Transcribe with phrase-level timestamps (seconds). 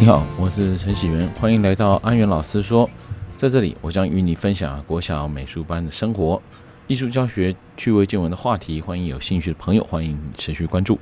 [0.00, 2.88] 你好，我是陈喜元，欢迎来到安元老师说。
[3.36, 6.40] 在这里，我将与你分享国小美术班的生活、
[6.86, 8.80] 艺术教学、趣味见闻的话题。
[8.80, 10.98] 欢迎有兴趣的朋友，欢迎持续关注。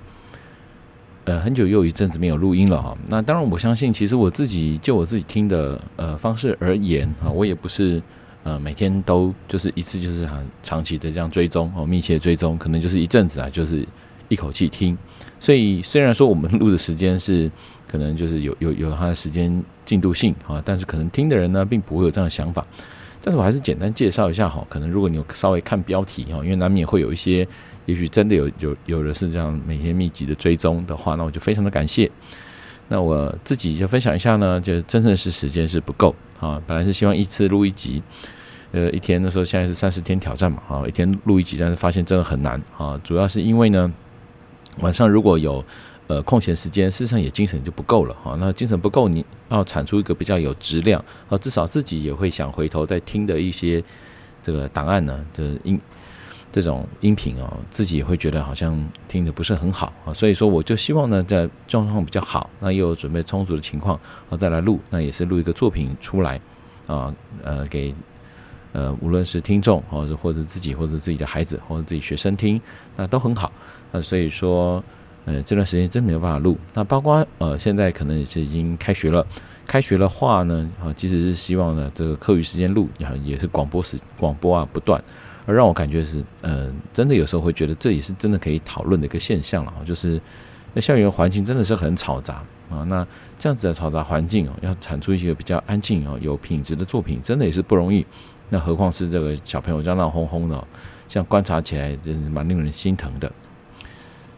[1.26, 2.98] 呃，很久又一阵子没有录音了哈。
[3.06, 8.02] 那当然，我相信其实我自己就我自己听的呃方式而言啊，我也不是
[8.42, 13.86] 呃每天都就是一次就是很长期的这样追踪哦，密切追踪，可能就是一阵子啊，就是
[14.28, 14.96] 一口气听。
[15.40, 17.50] 所以虽然说我们录的时间是。
[17.90, 22.62] 可能就是有有有它的时间进度性啊，但是可能听的人呢，并不会有这样的想法。
[23.22, 27.48] 但是我还是简单介绍一下哈，可能如果你有稍微看标题哈，因为难免会有一些，
[27.86, 32.10] 也许真的有有有的是这样每天密集的追踪的话，那我就非常的感谢。
[32.88, 38.02] 那我自己就分享一下呢，就是真正是时间是不够啊，本来是希望一次录一集，
[38.72, 43.90] 呃，一天的时候现在是三十天挑战嘛，啊，一天录一集，但是发现真的很难啊，主要是因为呢，
[44.80, 45.64] 晚上如果有。
[46.08, 48.34] 呃，空闲时间事实上也精神就不够了哈。
[48.40, 53.84] 那精神不够，你要产出一个比较有质量啊，至少自己也会想回头再听的一些
[54.42, 55.78] 这个档案呢，的音
[56.50, 58.74] 这种音频哦，自己也会觉得好像
[59.06, 60.14] 听的不是很好啊。
[60.14, 66.40] 所以说，我就希望呢，在状况比较好，那又有准备充足的情况，啊，再来录，那也是录一个作品出来
[66.86, 67.94] 啊，呃，给
[68.78, 72.60] 呃无论是听众或者或者自己或者自己的孩子或者自己学生听，
[72.96, 73.50] 那都很好
[73.90, 74.00] 那。
[74.00, 74.82] 所以说。
[75.24, 76.56] 呃，这段时间真没有办法录。
[76.72, 79.26] 那包括呃，现在可能也是已经开学了。
[79.66, 84.98] 开学的话呢，啊，即使是希望呢，这个课余时间录，也也是广播时广播啊不断，
[85.44, 89.74] 而让我感觉是，嗯，真的有时候会觉得这也是真的可以讨论的一个现象了。
[89.84, 90.18] 就是
[90.72, 92.82] 那校园环境真的是很嘈杂啊。
[92.84, 98.06] 那这样子的嘈杂环境哦，要产出一些比较安静哦、有品质的作品，真的也是不容易。
[98.50, 100.66] 那何况是这个小朋友这样闹哄哄的，
[101.06, 103.30] 这样观察起来真是蛮令人心疼的。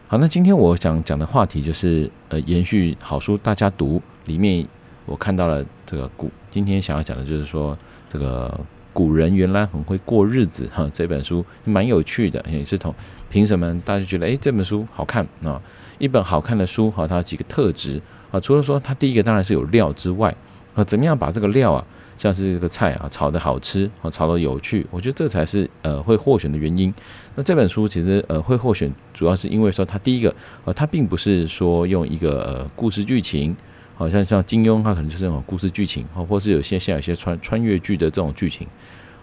[0.07, 4.67] 好，那今天我想讲的话题就是，呃，延续好书大家读里面，
[5.05, 7.77] 我看到了这个古，今天想要讲的就是说，
[8.09, 8.59] 这个
[8.91, 12.93] 古人原来很会过日子哈，这本书蛮有趣的，也是同
[13.29, 15.61] 凭什么大家觉得诶，这本书好看啊？
[15.97, 18.01] 一本好看的书哈，它有几个特质
[18.31, 18.39] 啊？
[18.41, 20.35] 除了说它第一个当然是有料之外，
[20.75, 21.87] 啊，怎么样把这个料啊？
[22.21, 26.93] 像是这个菜啊，炒的好吃，啊，炒的有趣，我觉得这才是呃会获选的原因。
[27.33, 30.31] 那这本书其实呃会获选，主要是因为说它第一个
[30.63, 33.57] 呃它并不是说用一个呃故事剧情，
[33.95, 38.67] 好像像金庸他可能就是那种故事剧情，啊，或是有些像有些穿穿越剧的这种剧情，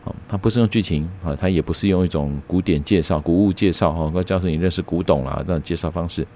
[0.04, 6.26] 啊，它不是用剧情啊，它也不是用一种古典介绍、古物介绍哈，或教授你认识古董啦这种介绍方式，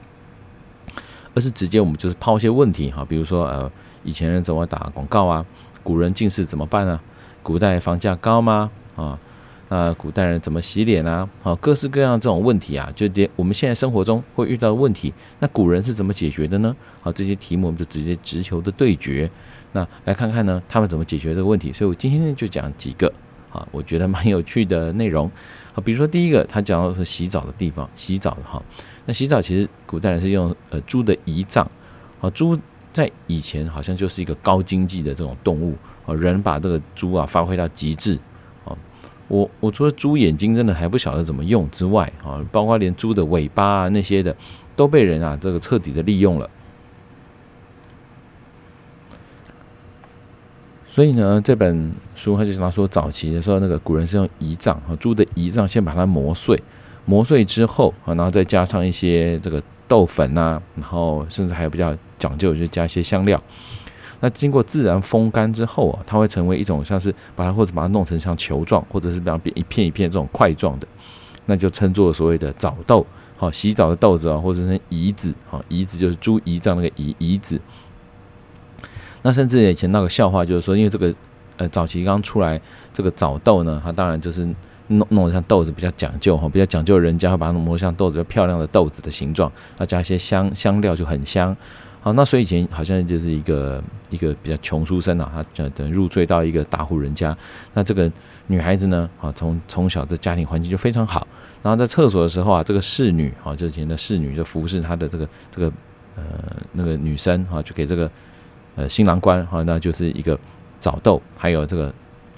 [1.34, 3.68] 而是直接我们就是抛一些问题哈，比如说呃
[4.04, 5.44] 以前人怎么打广告啊。
[5.82, 7.00] 古人近视怎么办呢？
[7.42, 8.70] 古代房价高吗？
[8.94, 9.18] 啊，
[9.68, 11.28] 那古代人怎么洗脸啊？
[11.42, 16.76] 好，各式各样这种问题啊，就连我们现在生活中会遇到的问题，那古人是怎么解决的呢？
[17.00, 19.28] 好，这些题目我们就直接直球的对决。
[19.72, 21.72] 那来看看呢，他们怎么解决这个问题？
[21.72, 23.12] 所以我今天就讲几个
[23.50, 25.28] 啊，我觉得蛮有趣的内容。
[25.72, 28.62] 好，比如说第一个，他讲到的是洗澡的地方，洗澡的哈。
[29.04, 31.68] 那洗澡其实古代人是用呃猪的胰脏，
[32.20, 32.56] 啊猪。
[32.92, 38.18] 在以前，好像就是一个高经济的这种动物啊，人把这个猪啊发挥到极致
[38.66, 38.76] 啊。
[39.28, 44.36] 我我除了猪眼睛真的还不晓得怎么用之外啊，包括连猪的尾巴啊那些的
[44.76, 46.50] 都被人啊这个彻底的利用了。
[50.86, 56.62] 所以呢，这本书他就讲到说，早期的时候那个古人是用胰脏啊，猪的胰脏先把它磨碎，
[57.06, 61.96] 磨碎之后啊，然后再加上一些这个豆粉啊，然后甚至还有比较。
[62.22, 63.42] 讲究就加一些香料，
[64.20, 70.86] 那经过自然风干之后啊，它会成为一种像是把它或者把它弄成像球状，或者是比方一片一片这种块状的，
[71.46, 73.04] 那就称作所谓的澡豆，
[73.36, 77.60] 好，洗澡的豆子啊，或者是胰子，好，胰子就是猪胰脏那个胰胰子。
[79.22, 81.12] 那甚至以前那个笑话就是说，因为这个
[81.56, 82.60] 呃早期刚出来
[82.92, 84.46] 这个澡豆呢，它当然就是
[84.86, 91.56] 弄弄得像豆子比较讲究哈，比较讲究，人家会把它磨像豆子漂亮的豆子的形状，要加一些香香料就很香。
[92.04, 97.36] 好，那所以以前好像就是一个一个比较穷书生啊，他就等入赘到一个大户人家。
[97.74, 98.10] 那这个
[98.48, 101.24] 女孩子呢，啊，从从小的家庭环境就非常好。
[101.62, 105.72] 然后在厕所的时候啊，这个侍女啊，就以前的侍女就服侍她的这个这个
[106.16, 106.24] 呃
[106.72, 108.10] 那个女生啊，就给这个
[108.74, 110.36] 呃新郎官啊，那就是一个
[110.80, 111.94] 枣豆，还有这个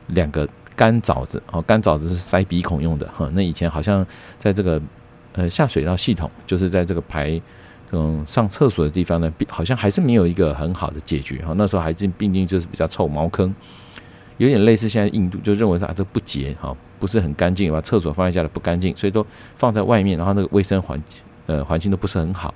[0.09, 0.47] 两个
[0.77, 3.31] 干枣子啊，干枣子是塞鼻孔用的哈。
[3.33, 4.07] 那以前好像
[4.39, 4.79] 在这个
[5.33, 7.41] 呃下水道系统，就是在这个排。
[7.97, 11.55] 嗯，上厕所的地方呢，好像还是没有一个很好的解决哈。
[11.57, 13.55] 那时候还是毕竟就是比较臭，茅坑，
[14.39, 19.25] 有点类似现在印度就认为说啊，这不洁哈，不是很干净，把厕所放在家里不干净，所以都
[19.55, 21.01] 放在外面，然后那个卫生环
[21.47, 22.53] 呃环境都不是很好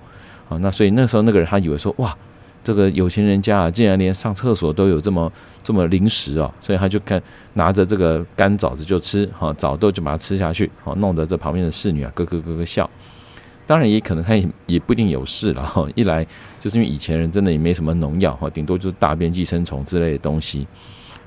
[0.49, 0.59] 啊。
[0.59, 2.13] 那所以那时候那个人他以为说哇，
[2.65, 5.33] 这个有钱人家啊，竟然连上厕所都有这么
[5.63, 12.91] 这么临时哦，所以他就看拿着这个干枣子就吃，哈，枣豆就把它吃下去，好，弄得这旁边的侍女啊咯咯咯咯笑。
[13.69, 16.27] 当然也可能他也也不一定有事了哈，一来
[16.59, 20.67] 就是因为以前人真的也没什么农药哈，顶多就是大便寄生虫之类的东西，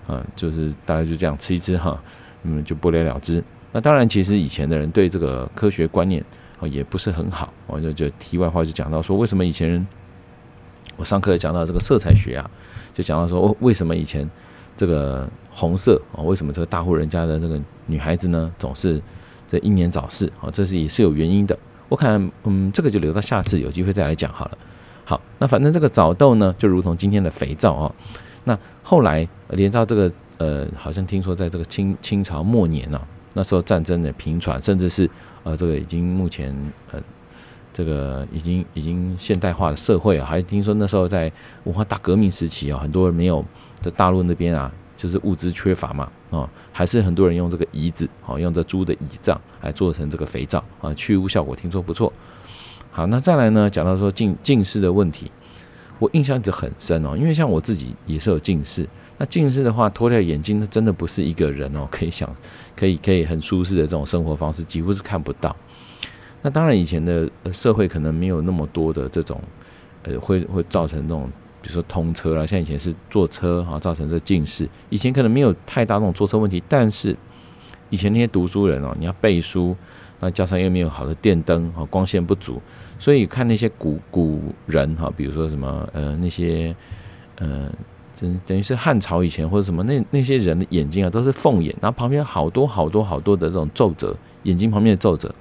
[0.07, 2.01] 啊，就是大概就这样吃一吃哈，
[2.41, 3.43] 嗯，就不了了之。
[3.71, 6.25] 那当然，其实以前的人对这个科学观念
[6.57, 9.87] 哦也不是很好，我就就题外话就讲到说，为什么以前人。
[10.97, 12.51] 我上课讲到这个色彩学啊，
[12.93, 14.29] 就讲到说，为什么以前
[14.75, 19.01] 这个红色啊，为什么这个大户人家的这个女孩子呢，总是
[19.47, 20.49] 这英年早逝啊？
[20.51, 21.57] 这是也是有原因的。
[21.91, 24.57] 我看，嗯，这个就留到下次有机会再来讲好了。
[25.03, 27.93] 好，那反正这个枣豆呢，就如同今天的肥皂啊。
[28.45, 33.01] 那后来连到这个呃，好像听说在这个清清朝末年呢，
[33.33, 35.09] 那时候战争的频传，甚至是
[35.43, 36.55] 呃，这个已经目前
[36.91, 37.01] 呃。
[37.73, 41.31] 这个已经已经现代化的社会啊，还听说那时候在
[41.63, 43.43] 文化大革命时期啊，很多人没有
[43.79, 44.69] 在大陆那边啊，
[45.01, 52.13] 就是物资缺乏嘛，啊，还是很多人用这个胰子，啊，用这猪的胰脏来做成这个肥皂啊，去污效果听说不错。
[52.91, 55.31] 好，那再来呢，讲到说近近视的问题，
[55.97, 58.87] 我印象一直很深哦，因为像我自己也是有近视，
[59.17, 62.29] 那近视的话脱掉眼镜，那真的不是一个人哦可以想
[62.75, 65.55] 可以可以很舒适的这种生活方式，几乎是看不到。
[66.43, 69.41] 那当然，以前的社会可能没有那么多的这种，
[70.03, 71.27] 呃，会会造成这种，
[71.61, 74.67] 比如说通车啦，像以前是坐车哈，造成这近视。
[74.89, 77.15] 以前可能没有太大那种坐车问题，但是
[77.89, 79.75] 以前那些读书人哦，你要背书，
[80.19, 82.61] 那加上又没有好的电灯哈，光线不足，
[82.97, 86.75] 所以看那些古 古人哈，比如说什么呃那些
[87.35, 87.71] 呃，
[88.19, 95.33] 等等于是汉朝以前或者什么那那些人的眼睛啊都是凤眼，然后旁边好多好多好多的这种皱褶，眼睛旁边的皱褶。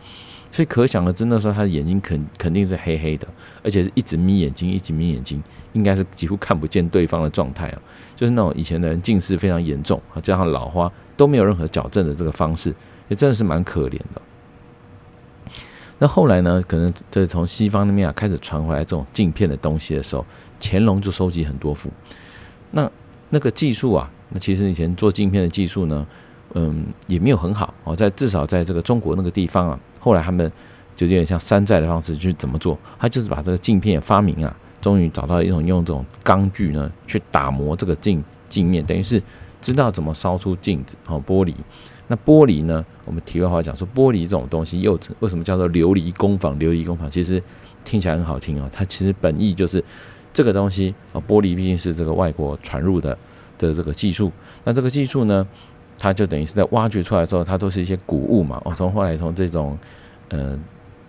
[0.52, 3.28] 所以可想而知，那时候他的眼睛肯肯定是黑黑的，
[3.62, 5.40] 而且是一直眯眼睛，一直眯眼睛，
[5.74, 7.82] 应该是几乎看不见对方的状态啊。
[8.16, 12.74] 就是那种以前的人近视非常严重啊，加上老花都没有任何矫正的这个方式，
[13.08, 14.20] 也真的是蛮可怜的。
[15.98, 20.26] 那后来呢，可能这从西方那边啊开始传回来这种镜片的东西的时候，
[20.60, 21.90] 乾隆就收集很多副。
[22.72, 22.90] 那
[23.28, 26.06] 那个技术啊，那其实以前做镜片的技术呢，
[26.54, 29.78] 嗯，也没有很好哦，在至少在这个中国那个地方啊。
[30.00, 30.50] 后来他们
[30.96, 32.76] 就有点像山寨的方式去怎么做？
[32.98, 39.22] 他就是把这个镜片发明啊，终于找到一种用这种钢锯呢去打磨这个镜镜面，等于是
[39.62, 41.54] 知道怎么烧出镜子哦，玻璃。
[42.08, 46.58] 那玻璃呢，我们题外话讲说，玻璃这种东西又为什么叫做琉璃工坊？
[46.58, 47.40] 琉璃工坊其实
[47.84, 49.82] 听起来很好听哦，它其实本意就是
[50.32, 53.16] 这个东西啊，玻璃毕竟是这个外国传入的
[53.58, 54.32] 的这个技术。
[54.64, 55.46] 那这个技术呢？
[56.02, 58.58] 它就等于是在挖掘出来之后，它都是一些古物嘛。
[58.64, 59.78] 哦，从后来从这种，
[60.30, 60.58] 呃，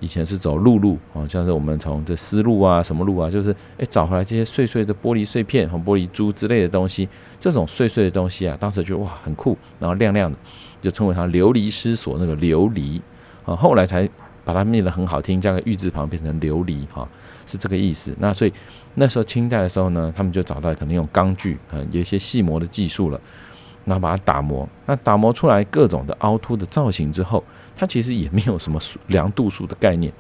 [0.02, 7.08] 以前是走陆路哦，像是我们从这丝路啊、什么路啊，就是哎找回来这些碎碎的玻璃碎片和玻璃珠之类的东西。
[7.40, 10.38] 这种碎碎的东西啊，当时觉得哇很酷，然后亮亮的，
[10.82, 13.00] 就称为它琉璃狮所那个琉璃
[13.46, 13.56] 啊。
[13.56, 14.10] 后来才
[14.44, 17.08] 把它念得很好听，加个玉字旁变成琉璃哈，
[17.48, 18.14] 是这个意思。
[18.20, 18.52] 那所以
[18.96, 23.22] 那时候清代的时候呢，他们就找到可能用钢锯嗯，有一些细磨的技术了。
[23.92, 27.44] 然后把它打磨，那打磨出来各种的凹凸的造型之后，
[27.76, 30.14] 它其实也没有什么量度数的概念，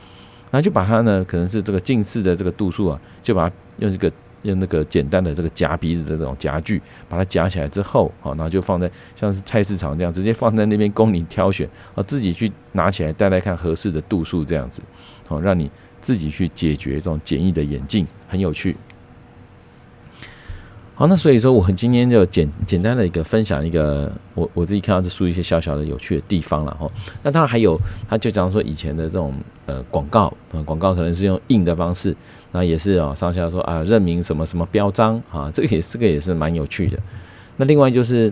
[0.51, 4.11] 然后就把它呢，可能是这个近视的这个度数啊，就把它用一个
[4.41, 14.81] 用那个简单的这个夹鼻子的这种夹具把它夹起来之后，好，然后就放在像是菜市场这样直接放在那边供你挑选，啊，自己去拿起来戴戴看合适的度数这样子，
[15.29, 18.75] 好，让你自己去解决这种简易的眼镜，很有趣。
[20.93, 26.87] 好，那所以说，我很今天就简简单的一个分享一个我我自己看到这书一些小小的有趣的地方了哈。
[27.23, 29.33] 那当然还有，他就讲说以前的这种
[29.65, 32.15] 呃广告啊，广告可能是用印的方式，
[32.51, 36.99] 那也是啊上下说啊认明什么什么标章啊，这个也这个也是蛮有趣的。
[37.57, 38.31] 那另外就是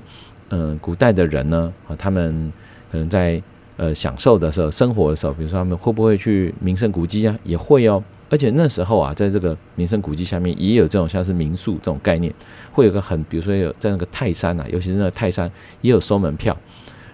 [0.49, 2.51] 嗯、古代的人呢啊，他们
[2.91, 3.41] 可能在
[3.77, 7.35] 呃享受的时候、生活的时候，比如说他们会不会去名胜古迹啊？
[7.43, 8.03] 也会哦。
[8.29, 12.31] 而且那时候啊，在这个名胜古迹下面也有这种像是民宿这种概念，
[12.71, 16.55] 会有个很，比如说有在那个泰山呐、啊，尤其是那个泰山也有收门票，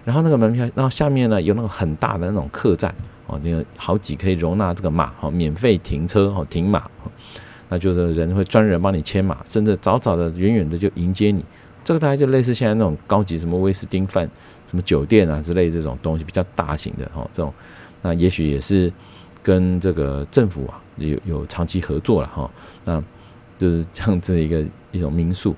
[0.04, 2.94] 然后那个门票，然后下面呢有那种很大的那种客栈
[3.26, 6.86] 哦，那个好几可以容纳这个马哦，免费停车哦，停马，
[7.70, 11.42] 那就是人会专人帮你牵马，甚至早早的远远的就迎接你，
[11.82, 14.28] 这个大概就类似现在那种高级什么威斯汀饭
[14.70, 17.50] 什么酒店啊之类这种东西比较大型的哦，这种
[18.02, 18.92] 那也许也是
[19.42, 20.82] 跟这个政府啊。
[20.96, 22.50] 有有长期合作了哈，
[22.84, 23.02] 那
[23.58, 25.54] 就是这样子一个一种民宿，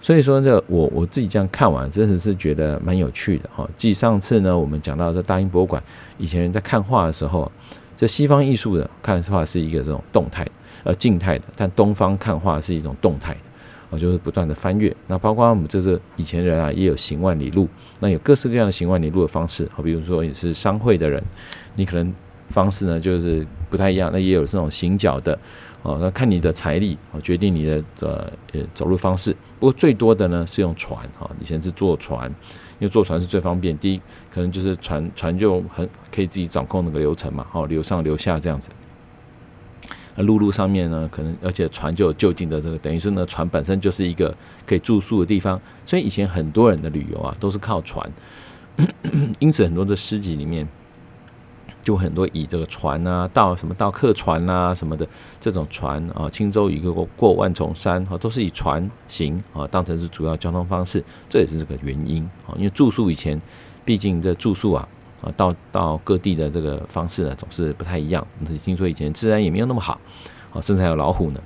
[0.00, 3.68] 所以说这我我自己这样看完，真的是觉得蛮有趣的哈。
[3.76, 5.82] 继上次呢，我们讲到这大英博物馆，
[6.18, 7.50] 以前人在看画的时候，
[7.96, 10.46] 这西方艺术的看画是一个这种动态，
[10.84, 14.94] 呃，静态的；但东方看画是一种动态的，啊，就是不断的翻阅。
[15.06, 17.66] 那包括我们这是以前人啊，也有行万里路，
[17.98, 19.68] 那有各式各样的行万里路的方式。
[19.72, 21.22] 好，比如说你是商会的人，
[21.74, 22.14] 你可能
[22.50, 24.10] 方式呢就是不太一样。
[24.12, 25.38] 那也有这种行脚的，
[25.82, 29.32] 哦，那看你的财力哦，决定你的呃呃走路方式。
[29.58, 32.32] 不过最多的呢是用船，哈，以前是坐船。
[32.80, 38.70] 因为坐船是最方便，第一可能就是船船就很可以自己掌控那个流程嘛，好，流上流下这样子。
[40.14, 44.32] 那陆路上面呢，可能而且船就有就近的这个，等于是呢船本身就是一个
[44.64, 48.08] 可以住宿的地方，所以以前很多人的旅游啊都是靠船，
[49.40, 50.68] 因此很多的诗集里面。
[51.88, 55.08] 就很多以这个船啊，到什么到客船啊什么的
[55.40, 62.52] 这种船啊，轻舟已过过万重山啊，都是以船行啊当成是主要交通方式，这也是这个原因啊。
[62.58, 63.40] 因为住宿以前，
[63.86, 64.86] 毕竟这住宿啊
[65.22, 68.26] 啊到到各地的这个方式呢总是不太一样。
[68.62, 69.98] 听说以前治安也没有那么好
[70.52, 71.40] 啊，甚至还有老虎呢。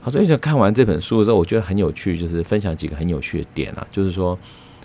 [0.00, 4.38] 好，所以就看完这本书的时候，我觉得很有趣，就是分享几个很有趣的点啊，就是说，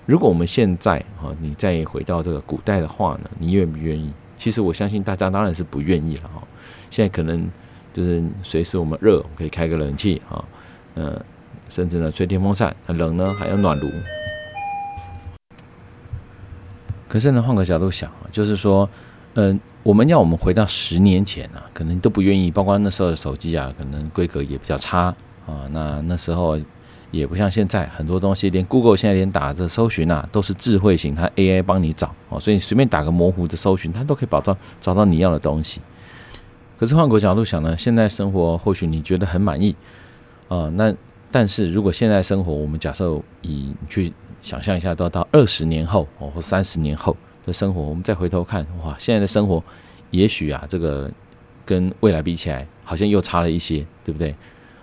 [0.05, 4.11] 如果我们现在啊，你再回到这个古代的话呢，你愿不愿意？
[4.37, 6.41] 其实我相信大家当然是不愿意了哈。
[6.89, 7.49] 现在可能
[7.93, 10.43] 就是随时我们热，我们可以开个冷气啊，
[10.95, 11.19] 嗯，
[11.69, 13.87] 甚至呢吹电风扇，冷呢还有暖炉。
[17.07, 18.89] 可是呢，换个角度想，就是说，
[19.35, 22.51] 嗯，我们要我们回到十年前啊，可能都不愿意。
[22.51, 25.67] 包括那时候的手机啊，可能规格也比较差啊。
[25.71, 26.59] 那那时候。
[27.13, 35.79] 也不像现在很多东西，连 Google 现在连打着搜寻啊，都是智慧型，它 AI 帮你找哦，所以你随便打个模糊的搜寻，它都可以保障找到你要的东西。
[36.75, 39.75] 可是换个角度想呢，现在生活或许你觉得很满意
[40.47, 40.91] 啊，那
[41.29, 47.15] 但是如果现在生活，我们假设以去想象一下，都要到二十年后哦或三十年后
[47.45, 49.63] 的生活，我们再回头看，哇，现在的生活
[50.09, 51.11] 也许啊，这个
[51.63, 54.35] 跟未来比起来，好像又差了一些，对不对？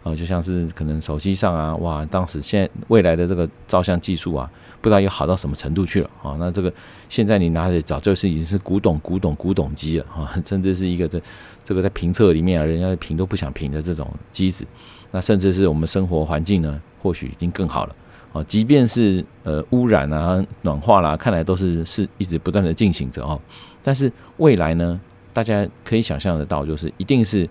[0.02, 6.36] 啊，就像是可能手机上啊，哇，当时现在未来的这个照相技术啊，不知道又好到什么程度去了啊？
[6.40, 6.72] 那这个
[7.08, 11.20] 现在你拿着早就是已经是古董、古董、古董机了啊， 甚至是一个这
[11.62, 14.66] 这个在评测里面啊，人家评都不想评的这种机子。
[15.10, 17.94] 那甚至是我们生活环境呢，或许已经更好了
[18.32, 18.42] 啊。
[18.44, 23.38] 即便是呃污染啊、暖化啦，看来都是是一直不断的进行着哦。
[23.82, 24.98] 但是未来呢，
[25.32, 27.46] 大家可以想象得到，就是一定是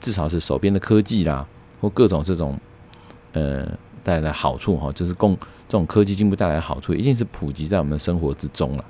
[0.00, 1.46] 至少是手边的科技啦。
[1.80, 2.58] 或各种这种，
[3.32, 3.66] 呃，
[4.02, 5.36] 带来的好处哈，就是共
[5.68, 8.84] 这种科技进步带来的好处，一定是普及在我们生活之中了。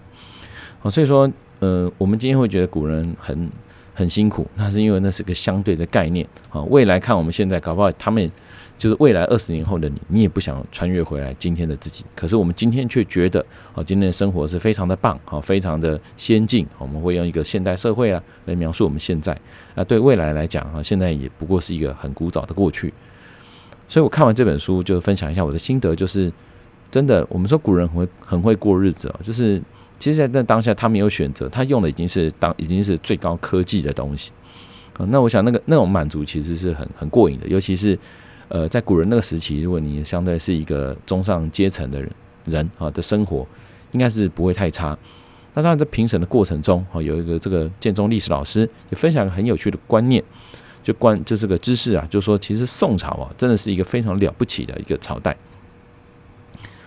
[0.83, 3.51] 哦，所以说，呃，我们今天会觉得古人很
[3.95, 6.61] 很辛苦，那是因为那是个相对的概念啊。
[6.65, 8.31] 未来看我们现在，搞不好他们
[8.79, 12.05] 就是未来二十年后的你，你也不想穿越回来今天的自己。
[12.15, 16.67] 可是我们今天却觉得，哦，今天的生活是非常的棒，好，非常的先进。
[16.79, 19.39] 我们会用一个现代社会啊来描述我们现在。
[19.75, 22.93] 啊，对未来来讲啊，现在也不过是一个很古早的过去。
[23.89, 26.33] 所以我看完这本书，就分享一下我的心得，就是
[26.91, 29.63] 真的，我们说古人很会很会过日子哦，就是
[29.99, 34.33] 其实在那当下他没有选择，他用的已经是当已经是最高科技的东西
[34.99, 35.07] 啊。
[35.09, 37.99] 那我想那个那种满足其实是很很过瘾的，尤其是
[38.49, 42.11] 呃在古人那个时期，如果你相对是一个中上阶层的人
[42.45, 43.47] 人啊的生活，
[43.93, 44.97] 应该是不会太差。
[45.55, 50.23] 那当然，在评审的过程中，哈，有一个这个建中历史老师也分享了很有趣的观念，
[50.83, 55.35] 就关就这个知识啊，就说其实宋朝啊，真的是一个非常了不起的一个朝代。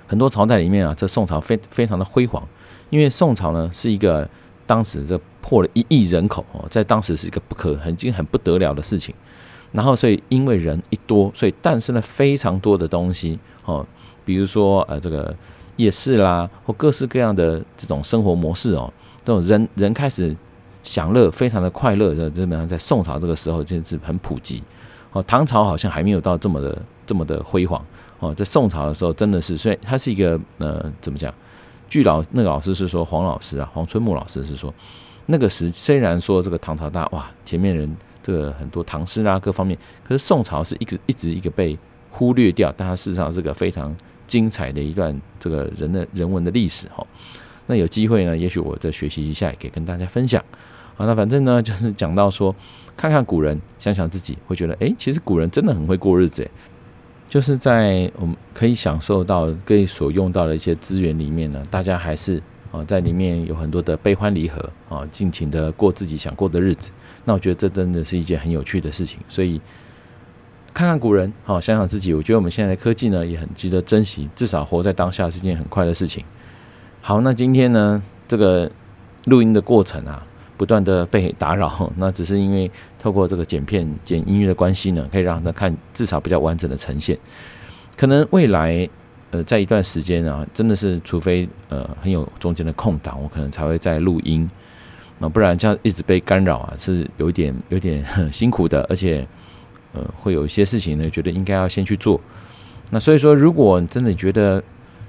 [0.05, 2.47] 很多朝代里面啊，这宋朝非非常的辉煌，
[2.91, 4.29] 因为宋朝呢是一个
[4.67, 9.15] 当时这破了一亿人口哦，在当时是一个不可很经很不得了的事情。
[9.71, 13.85] 然后，所以因为人一多，所以诞生了非常多的东西哦，
[14.25, 15.35] 比如说呃这个。
[15.79, 18.91] 夜市啦，或各式各样的这种生活模式哦，
[19.23, 20.35] 这种人人开始
[20.83, 24.61] 享乐，非常的快乐的，基本上在宋朝这个时候就是很普及。
[25.13, 27.81] 哦，唐朝好像还没有到这么的这么的辉煌
[28.19, 31.33] 哦，在宋朝的时候真的是，所以他是一个呃，怎么讲？
[31.87, 34.73] 据老那个老师是说，黄老师啊，黄春木老师是说，
[35.27, 41.77] 那个时虽然说这个唐朝大哇，前面人这个很多唐诗啊各方面，可是宋朝是一个一直一个被
[42.09, 43.95] 忽略掉，但它事实上是个非常。
[44.29, 47.03] 精彩的一段这个人的人文的历史哈，
[47.65, 50.39] 那有机会呢，也许我再学习一下，也可以跟大家分享。
[50.95, 52.55] 好，那反正呢，就是讲到说，
[52.95, 56.49] 看看古人，想想自己，会觉得，哎，其实古人真的很会过日子，哎，
[57.27, 62.39] 就是在我们可以享受到、可以所用到的一些资源里面呢，大家还是
[62.71, 66.91] 啊，在里面有很多的悲欢离合啊，尽情的过自己想过的日子。
[67.25, 69.61] 那我觉得这真的是一件很有趣的事情，所以。
[70.71, 72.13] 看看古人，好，想想自己。
[72.13, 74.29] 我觉得我们现在的科技呢，也很值得珍惜。
[74.35, 76.23] 至少活在当下是件很快的事情。
[77.01, 78.71] 好，那今天呢，这个
[79.25, 80.23] 录音的过程啊，
[80.55, 87.17] 不断的被打扰，那只是因为透过这个剪片、剪音乐的关系呢，可以让他看至少比较完整的呈现。
[87.97, 88.87] 可能未来
[89.31, 94.49] 呃，在一段时间啊，真的是除非呃很有中间的空档，我可能才会在录音。
[95.19, 99.27] 那不然这样一直被干扰啊，是有点有点 辛苦的，而且
[99.93, 102.19] 呃会有一些事情呢，觉得应该要先去做。
[102.89, 104.63] 那所以说，如果你真的觉得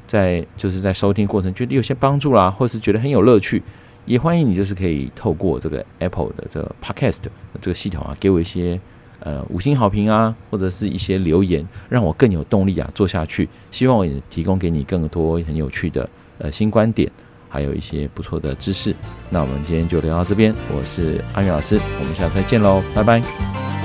[0.06, 3.62] 在就是在收听过程觉得有些帮助啦，或是觉得很有乐趣，
[4.04, 7.22] 也欢迎你就是可以透过这个 Apple 的这个 Podcast
[7.60, 8.78] 这个系统啊，给我一些
[9.20, 13.48] 呃五星好评啊，或者是一些留言，让我更有动力啊做下去。
[13.70, 16.08] 希望我也提供给你更多很有趣的
[16.38, 17.10] 呃新观点。
[17.52, 18.94] 还有一些不错的知识，
[19.28, 20.54] 那我们今天就聊到这边。
[20.72, 23.79] 我是阿元老师，我们下次再见喽，拜拜。